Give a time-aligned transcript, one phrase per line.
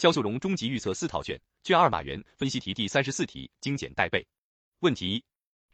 [0.00, 4.26] 肖秀荣终极预测四套卷，卷二马原分析题第三十四题，精简带背。
[4.78, 5.24] 问题一：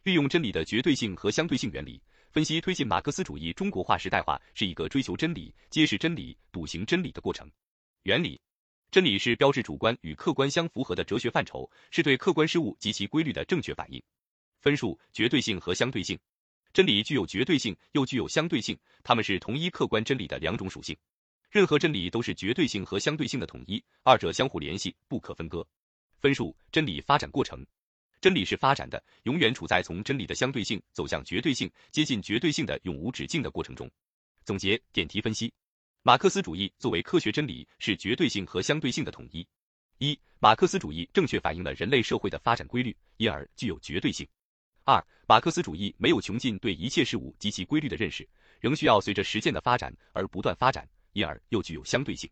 [0.03, 2.03] 运用真理的绝对性和相对性原理，
[2.33, 7.49] 分析推进马克思主义中国化时代化是一个追求真理、揭示真理、笃行真理的过程。
[8.03, 8.41] 原理：
[8.91, 14.03] 真理是标志主观与客观相符合的哲学范畴，是对客观事物及其规律的正确反应。
[14.59, 16.19] 分数：绝对性和相对性。
[16.73, 20.97] 真理具有绝对性，又具有相对性，它们是同一客观真理的两种属性。
[21.57, 25.67] 任何真理都是绝对性和相对性的统一，二者相互联系，不可分割。
[26.21, 27.65] 分数：真理发展过程。
[28.21, 33.91] 真理是发展的，永远处在从真理的相对性走向绝对性、接近绝对性的永无止境的过程中。
[34.45, 35.51] 总结点题分析：
[36.03, 39.49] 马克思主义作为科学真理，是绝对性和相对性的统一。
[39.97, 44.29] 一、马克思主义正确反映了人类社会的发展规律，因而具有绝对性。
[44.85, 48.29] 二、马克思主义没有穷尽对一切事物及其规律的认识，
[48.61, 52.31] 仍需要随着实践的发展而不断发展，因而又具有相对性。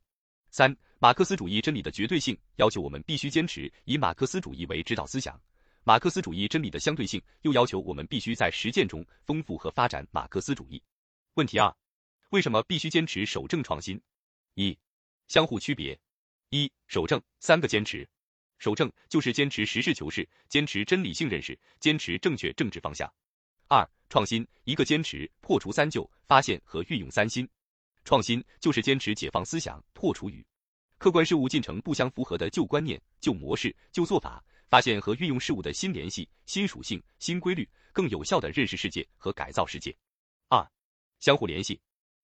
[0.50, 5.40] 三、马克思主义真理的绝对性要求我们必须坚持以马克思主义为指导思想，
[5.84, 10.82] 马克思主义真理的相对性又要求我们必须在实践中丰富和发展马克思主义。
[11.32, 11.74] 问题二：
[12.28, 13.98] 为什么必须坚持守正创新？
[14.52, 14.78] 一、
[15.28, 15.98] 相互区别。
[16.50, 18.06] 一、守正三个坚持。
[18.58, 23.10] 守正就是坚持实事求是，坚持真理性认识，坚持正确政治方向。
[23.66, 27.48] 二、创新一个坚持破除三旧，发现和运用三新。
[28.04, 30.44] 创新就是坚持解放思想，破除与
[30.98, 39.94] 客观事物进程不相符合的旧观念、旧模式、旧做法，发现和运用事物的新联系、新属性、新规律，更有效的认识世界和改造世界。
[40.48, 40.66] 二、
[41.18, 41.80] 相互联系，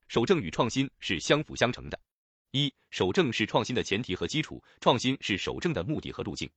[0.08, 1.98] 守正与创新是相辅相成的。
[2.52, 6.50] 一、守正是创新的前提和基础，创新是守正的目的和路径。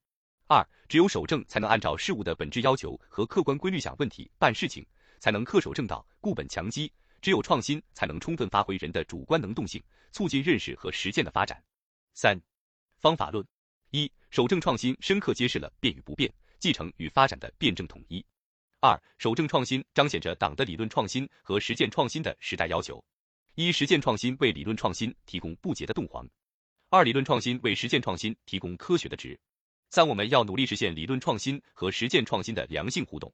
[0.47, 4.85] 二、只有守正，才能按照事物的本质要求和客观规律想问题、办事情，
[5.19, 6.91] 才能恪守正道、固本强基。
[7.23, 11.63] 只有创新，才能充分发挥人的主观能动性，促进认识和实践的发展。
[12.13, 12.38] 三、
[12.97, 13.47] 方法论：
[13.91, 16.29] 一、守正创新深刻揭示了变与不变、
[16.59, 18.23] 继承与发展的辩证统一。
[18.81, 23.01] 二、守正创新彰显着党的理论创新和实践创新的时代要求。
[23.56, 26.25] 一、实践创新为理论创新提供不竭的洞房；
[26.89, 29.39] 二、理论创新为实践创新提供科学的值。
[29.91, 33.33] 三、我们要努力实现理论创新和实践创新的良性互动。